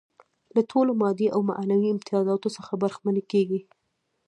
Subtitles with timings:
[0.55, 3.59] له ټولو مادي او معنوي امتیازاتو څخه برخمنې کيږي.